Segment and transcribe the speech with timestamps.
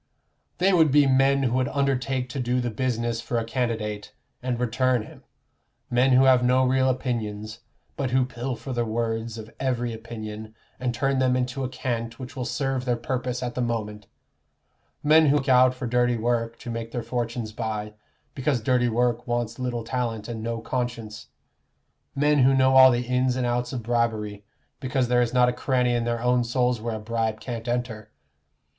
[0.57, 4.59] "They would be men who would undertake to do the business for a candidate, and
[4.59, 5.21] return him:
[5.91, 7.59] men who have no real opinions,
[7.97, 12.35] but who pilfer the words of every opinion, and turn them into a cant which
[12.35, 14.07] will serve their purpose at the moment;
[15.03, 17.93] men who look out for dirty work to make their fortunes by,
[18.33, 21.27] because dirty work wants little talent and no conscience;
[22.15, 24.43] men who know all the ins and outs of bribery,
[24.79, 28.09] because there is not a cranny in their own souls where a bribe can't enter.